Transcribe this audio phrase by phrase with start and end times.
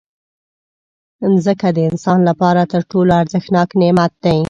[1.33, 4.37] مځکه د انسان لپاره تر ټولو ارزښتناک نعمت دی.